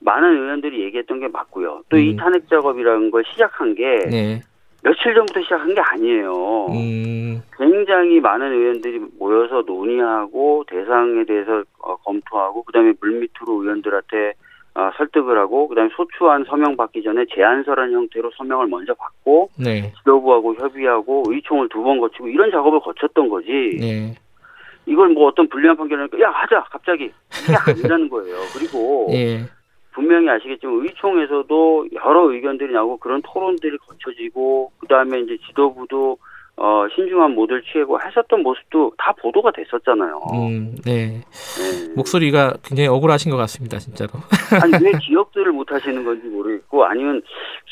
많은 0.00 0.42
의원들이 0.42 0.82
얘기했던 0.84 1.20
게 1.20 1.28
맞고요. 1.28 1.82
또이 1.88 2.10
음. 2.12 2.16
탄핵 2.16 2.48
작업이라는 2.48 3.10
걸 3.10 3.22
시작한 3.32 3.74
게 3.74 3.98
네. 4.10 4.40
며칠 4.82 5.14
전부터 5.14 5.40
시작한 5.42 5.74
게 5.74 5.80
아니에요. 5.80 6.66
음. 6.70 7.42
굉장히 7.56 8.20
많은 8.20 8.52
의원들이 8.52 9.00
모여서 9.18 9.62
논의하고 9.64 10.64
대상에 10.68 11.24
대해서 11.24 11.62
어, 11.78 11.96
검토하고 11.96 12.64
그다음에 12.64 12.92
물밑으로 13.00 13.62
의원들한테 13.62 14.32
어, 14.74 14.90
설득을 14.96 15.38
하고 15.38 15.68
그다음에 15.68 15.90
소추안 15.94 16.44
서명 16.48 16.76
받기 16.76 17.02
전에 17.02 17.26
제안서라는 17.32 17.92
형태로 17.92 18.30
서명을 18.36 18.66
먼저 18.68 18.94
받고 18.94 19.50
네. 19.62 19.92
지도부하고 19.98 20.54
협의하고 20.54 21.24
의총을 21.28 21.68
두 21.68 21.82
번 21.82 22.00
거치고 22.00 22.28
이런 22.28 22.50
작업을 22.50 22.80
거쳤던 22.80 23.28
거지 23.28 23.76
네. 23.78 24.14
이걸 24.86 25.08
뭐 25.10 25.28
어떤 25.28 25.48
불리한 25.48 25.76
판결이니까 25.76 26.20
야 26.20 26.30
하자 26.30 26.64
갑자기 26.70 27.12
이게 27.44 27.54
아니라는 27.66 28.08
거예요 28.10 28.36
그리고 28.54 29.08
예. 29.12 29.44
분명히 29.92 30.28
아시겠지만 30.30 30.84
의총에서도 30.84 31.86
여러 31.92 32.32
의견들이 32.32 32.72
나오고 32.72 32.96
그런 32.96 33.20
토론들이 33.22 33.78
거쳐지고 33.78 34.72
그 34.78 34.86
다음에 34.86 35.20
이제 35.20 35.36
지도부도 35.46 36.18
어 36.56 36.86
신중한 36.94 37.34
모드를 37.34 37.62
취하고 37.62 37.98
했었던 38.00 38.42
모습도 38.42 38.92
다 38.98 39.12
보도가 39.20 39.52
됐었잖아요. 39.52 40.20
음. 40.34 40.76
네. 40.84 41.22
네. 41.56 41.94
목소리가 41.96 42.54
굉장히 42.62 42.88
억울하신 42.88 43.30
것 43.30 43.38
같습니다, 43.38 43.78
진짜로. 43.78 44.10
아니 44.62 44.84
왜 44.84 44.92
기억들을 44.98 45.50
못 45.52 45.72
하시는 45.72 46.04
건지 46.04 46.26
모르겠고 46.26 46.84
아니면 46.84 47.22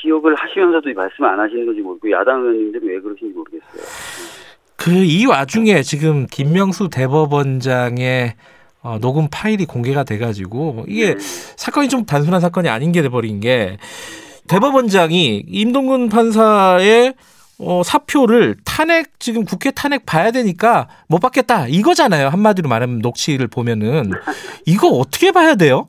기억을 0.00 0.34
하시면서도 0.34 0.92
말씀 0.94 1.24
안 1.24 1.38
하시는 1.38 1.66
건지 1.66 1.82
모르고 1.82 2.10
야당 2.10 2.40
의원님들은 2.40 2.88
왜 2.88 3.00
그러신지 3.00 3.34
모르겠어요. 3.34 4.39
그 4.80 4.90
이 4.90 5.26
와중에 5.26 5.82
지금 5.82 6.26
김명수 6.26 6.88
대법원장의 6.88 8.34
어, 8.82 8.98
녹음 8.98 9.28
파일이 9.30 9.66
공개가 9.66 10.04
돼가지고 10.04 10.86
이게 10.88 11.14
네. 11.14 11.20
사건이 11.56 11.88
좀 11.90 12.06
단순한 12.06 12.40
사건이 12.40 12.68
아닌 12.70 12.90
게 12.92 13.02
돼버린 13.02 13.40
게 13.40 13.76
대법원장이 14.48 15.44
임동근 15.48 16.08
판사의 16.08 17.12
어, 17.58 17.82
사표를 17.84 18.56
탄핵 18.64 19.20
지금 19.20 19.44
국회 19.44 19.70
탄핵 19.70 20.06
봐야 20.06 20.30
되니까 20.30 20.88
못 21.08 21.18
받겠다 21.18 21.66
이거잖아요 21.68 22.28
한마디로 22.28 22.70
말하면 22.70 23.00
녹취를 23.00 23.48
보면은 23.48 24.12
이거 24.64 24.88
어떻게 24.88 25.30
봐야 25.30 25.56
돼요? 25.56 25.88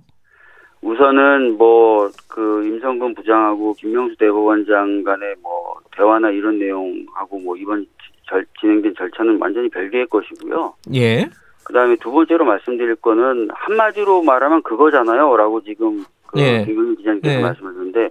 우선은 0.81 1.57
뭐 1.57 1.91
그 2.31 2.65
임성근 2.65 3.13
부장하고 3.13 3.74
김명수 3.74 4.15
대법원장 4.17 5.03
간의 5.03 5.36
뭐 5.41 5.75
대화나 5.95 6.29
이런 6.29 6.57
내용하고 6.57 7.39
뭐 7.39 7.57
이번 7.57 7.86
절, 8.32 8.46
진행된 8.60 8.96
절차는 8.98 9.38
완전히 9.40 9.70
별개의 9.70 10.08
것이고요. 10.08 10.74
예, 10.96 11.30
그 11.66 11.74
다음에 11.74 11.96
두 11.98 12.12
번째로 12.12 12.46
말씀드릴 12.46 12.96
거는 12.96 13.50
한마디로 13.54 14.24
말하면 14.24 14.64
그거잖아요 14.64 15.36
라고 15.38 15.62
지금 15.62 16.04
그 16.28 16.40
네. 16.40 16.66
김경민 16.66 16.96
기자님께서 16.96 17.36
네. 17.36 17.42
말씀하셨는데 17.42 18.10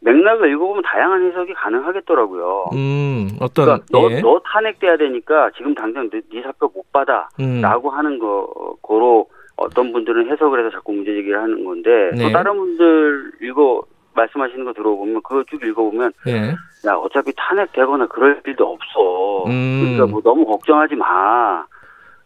맥락을 0.00 0.50
읽어보면 0.52 0.82
다양한 0.84 1.26
해석이 1.28 1.54
가능하겠더라고요. 1.54 2.70
음 2.74 3.28
어떤 3.40 3.64
그러니까 3.64 3.86
너, 3.90 4.10
예, 4.10 4.20
너 4.20 4.40
탄핵돼야 4.44 4.96
되니까 4.96 5.50
지금 5.56 5.74
당장 5.74 6.08
네, 6.10 6.20
네 6.30 6.42
사표 6.42 6.70
못 6.72 6.92
받아 6.92 7.28
음, 7.40 7.60
라고 7.60 7.90
하는 7.90 8.18
거 8.18 8.76
거로 8.82 9.28
어떤 9.56 9.92
분들은 9.92 10.30
해석을 10.30 10.60
해서 10.60 10.70
자꾸 10.70 10.92
문제 10.92 11.12
제기를 11.14 11.40
하는 11.40 11.64
건데 11.64 12.10
네. 12.14 12.24
또 12.24 12.32
다른 12.32 12.56
분들 12.56 13.32
읽어 13.42 13.82
말씀하시는 14.16 14.64
거 14.64 14.72
들어보면 14.72 15.22
그거 15.22 15.44
쭉 15.44 15.62
읽어보면 15.62 16.12
예, 16.26 16.54
야 16.88 16.94
어차피 16.94 17.32
탄핵되거나 17.36 18.06
그럴 18.06 18.40
일도 18.46 18.64
없어 18.66 19.44
음. 19.46 19.80
그러니까 19.82 20.06
뭐 20.06 20.20
너무 20.22 20.44
걱정하지 20.46 20.96
마 20.96 21.64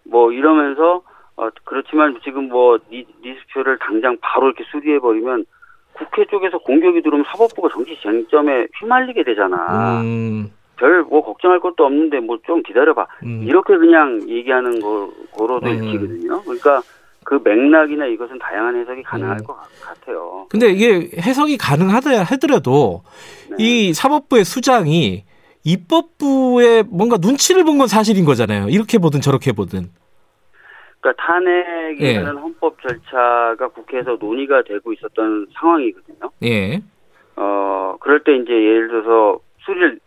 뭐 0.04 0.32
이러면서 0.32 1.02
어 1.36 1.48
그렇지만 1.64 2.18
지금 2.24 2.48
뭐 2.48 2.78
니 2.90 3.06
니스표를 3.24 3.78
당장 3.78 4.16
바로 4.20 4.46
이렇게 4.46 4.64
수리해 4.72 4.98
버리면 4.98 5.44
국회 5.92 6.24
쪽에서 6.24 6.58
공격이 6.58 7.02
들어오면 7.02 7.26
사법부가 7.30 7.68
정치 7.72 7.96
쟁점에 8.02 8.66
휘말리게 8.80 9.22
되잖아 9.24 10.00
음, 10.00 10.50
별뭐 10.78 11.22
걱정할 11.22 11.60
것도 11.60 11.84
없는데 11.84 12.20
뭐 12.20 12.38
좀 12.46 12.62
기다려봐 12.62 13.06
음. 13.24 13.42
이렇게 13.44 13.76
그냥 13.76 14.20
얘기하는 14.28 14.80
거, 14.80 15.10
거로도 15.36 15.68
음. 15.68 15.74
읽히거든요. 15.84 16.42
그러니까 16.42 16.80
그 17.24 17.40
맥락이나 17.44 18.06
이것은 18.06 18.38
다양한 18.38 18.76
해석이 18.76 19.02
가능할 19.02 19.38
음. 19.40 19.44
것 19.44 19.54
같- 19.56 19.68
같아요. 19.82 20.46
근데 20.50 20.68
이게 20.70 21.10
해석이 21.20 21.58
가능하다 21.58 22.22
하더라도 22.24 23.02
네. 23.50 23.56
이 23.58 23.92
사법부의 23.92 24.44
수장이 24.44 25.24
입법부의 25.64 26.84
뭔가 26.88 27.16
눈치를 27.20 27.64
본 27.64 27.78
건 27.78 27.86
사실인 27.86 28.24
거잖아요. 28.24 28.68
이렇게 28.68 28.98
보든 28.98 29.20
저렇게 29.20 29.52
보든. 29.52 29.90
그러니까 31.00 31.22
탄핵이라는 31.26 32.00
예. 32.36 32.40
헌법 32.40 32.76
절차가 32.82 33.68
국회에서 33.68 34.16
논의가 34.20 34.62
되고 34.64 34.92
있었던 34.92 35.46
상황이거든요. 35.58 36.30
예. 36.44 36.82
어, 37.36 37.96
그럴 38.00 38.22
때 38.24 38.34
이제 38.36 38.52
예를 38.52 38.88
들어서 38.88 39.38
수리를, 39.64 39.98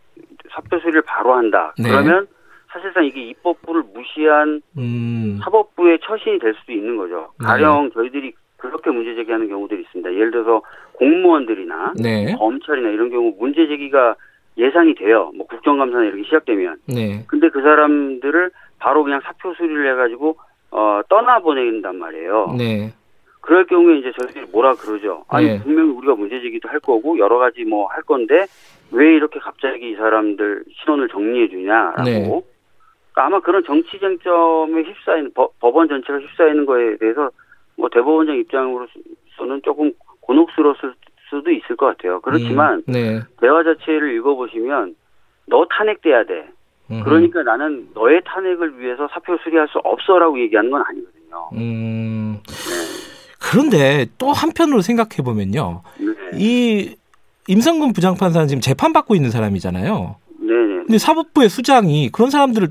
사표 0.54 0.80
수리를 0.80 1.02
바로 1.04 1.34
한다. 1.34 1.74
네. 1.80 1.90
그러면 1.90 2.28
사실상 2.74 3.06
이게 3.06 3.22
입법부를 3.30 3.84
무시한 3.94 4.62
음. 4.78 5.40
사법부의 5.44 6.00
처신이 6.04 6.40
될 6.40 6.56
수도 6.56 6.72
있는 6.74 6.98
거죠. 6.98 7.30
네. 7.40 7.46
가령 7.46 7.92
저희들이 7.94 8.34
그렇게 8.58 8.90
문제 8.90 9.14
제기하는 9.16 9.48
경우들이 9.48 9.82
있습니다. 9.82 10.14
예를 10.14 10.32
들어서 10.32 10.62
공무원들이나 10.94 11.94
네. 12.02 12.34
검찰이나 12.34 12.90
이런 12.90 13.10
경우 13.12 13.34
문제 13.38 13.68
제기가 13.68 14.16
예상이 14.58 14.96
돼요. 14.96 15.32
뭐 15.36 15.46
국정감사나 15.48 16.06
이렇게 16.06 16.24
시작되면. 16.24 16.78
네. 16.88 17.24
근데 17.28 17.50
그 17.50 17.62
사람들을 17.62 18.52
바로 18.80 19.04
그냥 19.04 19.22
사표 19.24 19.54
수리를 19.54 19.92
해가지고 19.92 20.38
어, 20.72 21.02
떠나보낸단 21.10 21.96
말이에요. 21.98 22.56
네. 22.58 22.92
그럴 23.42 23.66
경우에 23.66 23.98
이제 24.00 24.12
저희들이 24.20 24.46
뭐라 24.52 24.74
그러죠. 24.76 25.26
아니 25.28 25.48
네. 25.48 25.60
분명히 25.62 25.92
우리가 25.92 26.16
문제 26.16 26.40
제기도 26.42 26.70
할 26.70 26.80
거고 26.80 27.20
여러 27.20 27.38
가지 27.38 27.64
뭐 27.66 27.88
할 27.88 28.02
건데 28.04 28.46
왜 28.92 29.16
이렇게 29.16 29.40
갑자기 29.40 29.92
이 29.92 29.96
사람들 29.96 30.64
신원을 30.82 31.10
정리해 31.10 31.50
주냐라고. 31.50 32.46
네. 33.14 33.22
그러니까 33.22 33.26
아마 33.26 33.40
그런 33.40 33.64
정치 33.64 34.00
쟁점에 34.00 34.84
법, 35.34 35.60
법원 35.60 35.88
전체가 35.88 36.20
휩싸이는 36.20 36.66
거에 36.66 36.98
대해서 36.98 37.30
뭐 37.76 37.90
대법원장 37.90 38.38
입장으로서는 38.38 39.62
조금 39.64 39.94
곤혹스러웠을 40.22 40.94
수도 41.30 41.52
있을 41.52 41.76
것 41.76 41.86
같아요. 41.86 42.22
그렇지만 42.22 42.84
음, 42.88 42.92
네. 42.92 43.22
대화 43.40 43.64
자체를 43.64 44.16
읽어보시면 44.16 44.96
너 45.48 45.66
탄핵돼야 45.66 46.26
돼. 46.26 46.48
음흠. 46.92 47.04
그러니까 47.04 47.44
나는 47.44 47.88
너의 47.94 48.22
탄핵을 48.26 48.80
위해서 48.80 49.08
사표 49.12 49.38
수리할 49.38 49.68
수 49.68 49.80
없어라고 49.84 50.40
얘기하는 50.40 50.70
건 50.70 50.84
아니거든요. 50.86 51.50
음. 51.54 52.40
그런데 53.40 54.06
또 54.18 54.32
한편으로 54.32 54.82
생각해 54.82 55.18
보면요. 55.24 55.82
네. 55.98 56.14
이 56.36 56.96
임성근 57.48 57.94
부장판사는 57.94 58.48
지금 58.48 58.62
재판 58.62 58.94
받고 58.94 59.16
있는 59.16 59.30
사람이잖아요. 59.30 60.16
근데 60.86 60.98
사법부의 60.98 61.50
수장이 61.50 62.10
그런 62.12 62.30
사람들을 62.30 62.68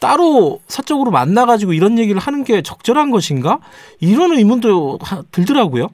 따로 0.00 0.60
사적으로 0.66 1.10
만나가지고 1.10 1.72
이런 1.72 1.98
얘기를 1.98 2.20
하는 2.20 2.44
게 2.44 2.62
적절한 2.62 3.10
것인가? 3.10 3.58
이런 4.00 4.32
의문도 4.32 4.98
하- 5.02 5.22
들더라고요. 5.32 5.88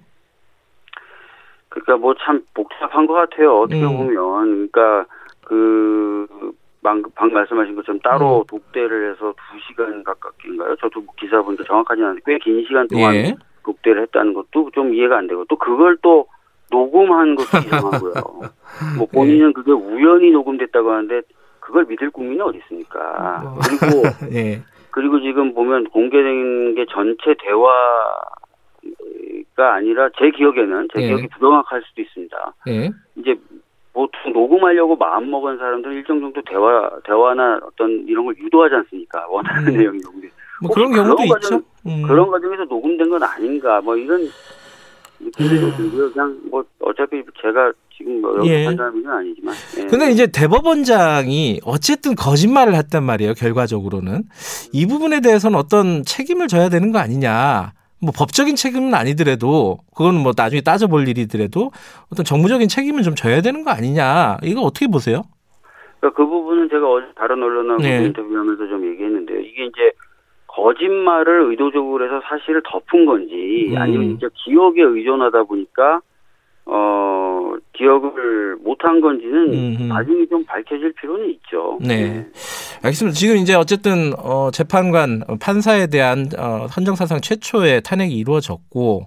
그러니까 1.69 1.97
뭐 1.99 2.15
참 2.25 2.43
복잡한 2.55 3.07
것 3.07 3.15
같아요. 3.15 3.61
어떻게 3.61 3.83
음. 3.83 3.97
보면 3.97 4.71
그러니까 4.73 5.07
그 5.45 6.27
방금, 6.83 7.11
방금 7.15 7.35
말씀하신 7.35 7.75
것처럼 7.77 8.01
따로 8.01 8.41
음. 8.41 8.45
독대를 8.49 9.13
해서 9.13 9.33
두 9.33 9.59
시간 9.69 10.03
가깝게인가요? 10.05 10.77
저도 10.77 11.01
뭐 11.03 11.15
기사 11.19 11.43
보니까 11.43 11.65
정확하지 11.65 12.03
않은데 12.03 12.23
꽤 12.27 12.39
긴 12.39 12.65
시간 12.67 12.89
동안 12.89 13.15
예. 13.15 13.35
독대를 13.65 14.03
했다는 14.03 14.33
것도 14.35 14.71
좀 14.75 14.95
이해가 14.95 15.19
안 15.19 15.27
되고 15.27 15.45
또 15.49 15.57
그걸 15.57 15.99
또 16.03 16.27
녹음한 16.71 17.35
것도 17.37 17.59
이상하고요. 17.67 18.13
뭐 18.99 19.07
본인은 19.13 19.53
그게 19.53 19.73
우연히 19.73 20.31
녹음됐다고 20.31 20.91
하는데 20.91 21.21
그걸 21.69 21.85
믿을 21.85 22.11
국민이 22.11 22.41
어디 22.41 22.57
있습니까? 22.59 23.43
뭐. 23.45 23.59
그리고 23.61 24.03
예. 24.33 24.63
그리고 24.91 25.21
지금 25.21 25.53
보면 25.53 25.85
공개된 25.91 26.75
게 26.75 26.87
전체 26.91 27.37
대화가 27.45 28.25
아니라 29.75 30.09
제 30.19 30.31
기억에는 30.31 30.89
제 30.95 31.03
예. 31.03 31.09
기억이 31.09 31.29
부정확할 31.29 31.83
수도 31.83 32.01
있습니다. 32.01 32.55
예. 32.69 32.89
이제 33.17 33.39
보통 33.93 34.33
녹음하려고 34.33 34.97
마음 34.97 35.31
먹은 35.31 35.59
사람들은 35.59 35.95
일정 35.97 36.21
정도 36.21 36.41
대화 36.41 36.91
대화나 37.05 37.61
어떤 37.63 37.91
이런 38.09 38.25
걸 38.25 38.35
유도하지 38.39 38.77
않습니까? 38.77 39.27
원하는 39.29 39.69
음. 39.69 39.77
내용이 39.77 39.99
녹음돼. 40.03 40.31
뭐 40.63 40.71
그런 40.73 40.91
경우도 40.91 41.17
그런 41.17 41.27
있죠. 41.27 41.61
음. 41.87 42.03
그런 42.07 42.31
과정에서 42.31 42.65
녹음된 42.65 43.11
건 43.11 43.23
아닌가? 43.23 43.83
뭐 43.83 43.95
이런 43.95 44.23
느낌이 45.21 45.61
좀 45.61 45.77
들고요. 45.77 46.13
그냥 46.13 46.39
뭐 46.51 46.65
어차피 46.81 47.23
제가 47.41 47.73
지금 47.97 48.21
뭐 48.21 48.37
여기 48.39 48.49
예. 48.51 48.65
판단하는 48.65 49.03
건 49.03 49.13
아니지만. 49.13 49.55
예. 49.79 49.87
근데 49.87 50.11
이제 50.11 50.27
대법원장이 50.27 51.61
어쨌든 51.65 52.15
거짓말을 52.15 52.75
했단 52.75 53.03
말이에요. 53.03 53.35
결과적으로는 53.35 54.25
이 54.73 54.87
부분에 54.87 55.21
대해서는 55.21 55.59
어떤 55.59 56.05
책임을 56.05 56.49
져야 56.49 56.69
되는 56.69 56.93
거 56.93 56.99
아니냐. 56.99 57.73
뭐 58.01 58.13
법적인 58.17 58.55
책임은 58.55 58.95
아니더라도 58.95 59.79
그건 59.97 60.15
뭐 60.15 60.33
나중에 60.37 60.61
따져볼 60.61 61.09
일이더라도 61.09 61.73
어떤 62.13 62.25
정무적인 62.25 62.69
책임은 62.69 63.03
좀 63.03 63.15
져야 63.17 63.41
되는 63.41 63.65
거 63.65 63.71
아니냐. 63.71 64.39
이거 64.45 64.61
어떻게 64.61 64.87
보세요? 64.87 65.23
그러니까 65.99 66.17
그 66.17 66.25
부분은 66.25 66.69
제가 66.71 66.89
어제 66.89 67.07
다른 67.17 67.43
언론하고 67.43 67.83
네. 67.83 68.05
인터뷰하면서 68.05 68.69
좀 68.69 68.87
얘기했는데요. 68.93 69.41
이게 69.41 69.67
이제 69.67 69.91
거짓말을 70.59 71.51
의도적으로 71.51 72.05
해서 72.05 72.21
사실을 72.29 72.63
덮은 72.65 73.07
건지 73.07 73.69
음. 73.71 73.79
아니면 73.79 74.09
진짜 74.09 74.29
기억에 74.45 74.83
의존하다 74.83 75.45
보니까 75.45 76.01
어 76.67 77.55
기억을 77.73 78.57
못한 78.63 79.01
건지는 79.01 79.55
음흠. 79.55 79.83
나중에 79.85 80.27
좀 80.27 80.45
밝혀질 80.45 80.93
필요는 80.95 81.31
있죠. 81.31 81.79
네. 81.81 82.27
알겠습니다. 82.83 83.15
지금 83.15 83.37
이제 83.37 83.55
어쨌든 83.55 84.13
어 84.19 84.51
재판관 84.51 85.23
어, 85.29 85.37
판사에 85.41 85.87
대한 85.87 86.27
어 86.37 86.67
헌정사상 86.67 87.21
최초의 87.21 87.83
탄핵이 87.83 88.15
이루어졌고 88.15 89.07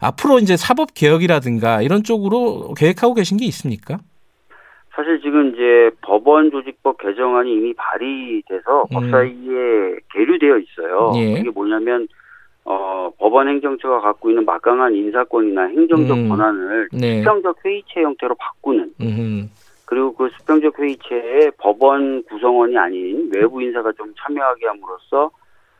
앞으로 0.00 0.38
이제 0.38 0.56
사법 0.56 0.94
개혁이라든가 0.94 1.82
이런 1.82 2.04
쪽으로 2.04 2.72
계획하고 2.74 3.14
계신 3.14 3.36
게 3.36 3.44
있습니까? 3.46 3.98
사실 4.94 5.20
지금 5.20 5.52
이제 5.52 5.90
법원 6.02 6.50
조직법 6.50 6.98
개정안이 6.98 7.52
이미 7.52 7.74
발의돼서 7.74 8.82
음. 8.82 8.94
법사위에 8.94 9.96
계류되어 10.12 10.58
있어요. 10.58 11.12
예. 11.16 11.40
이게 11.40 11.50
뭐냐면 11.50 12.06
어 12.64 13.10
법원 13.18 13.48
행정처가 13.48 14.00
갖고 14.00 14.30
있는 14.30 14.44
막강한 14.44 14.94
인사권이나 14.94 15.64
행정적 15.66 16.16
음. 16.16 16.28
권한을 16.28 16.88
네. 16.92 17.18
수평적 17.18 17.58
회의체 17.64 18.02
형태로 18.02 18.36
바꾸는 18.36 18.94
음. 19.00 19.50
그리고 19.84 20.14
그 20.14 20.30
수평적 20.38 20.78
회의체에 20.78 21.50
법원 21.58 22.22
구성원이 22.24 22.78
아닌 22.78 23.30
외부 23.34 23.60
인사가 23.60 23.92
좀 23.92 24.14
참여하게 24.16 24.66
함으로써 24.66 25.30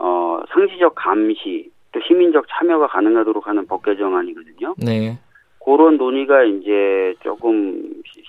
어 0.00 0.42
상시적 0.52 0.94
감시 0.96 1.70
또 1.92 2.00
시민적 2.00 2.46
참여가 2.48 2.88
가능하도록 2.88 3.46
하는 3.46 3.66
법 3.66 3.84
개정안이거든요. 3.84 4.74
네. 4.84 5.16
그런 5.64 5.96
논의가 5.96 6.42
이제 6.44 7.14
조금 7.22 7.80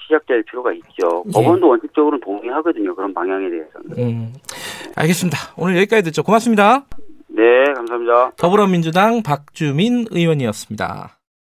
시- 0.05 0.07
시작될 0.07 0.43
필요가 0.43 0.71
있죠. 0.73 1.23
예. 1.27 1.31
법원도 1.33 1.67
원칙적으로 1.67 2.19
동의하거든요. 2.19 2.95
그런 2.95 3.13
방향에 3.13 3.49
대해서는. 3.49 3.97
음. 3.97 4.33
알겠습니다. 4.95 5.37
오늘 5.57 5.75
여기까지 5.77 6.03
듣죠. 6.03 6.23
고맙습니다. 6.23 6.85
네, 7.27 7.43
감사합니다. 7.75 8.31
더불어민주당 8.37 9.21
박주민 9.23 10.05
의원이었습니다. 10.11 11.14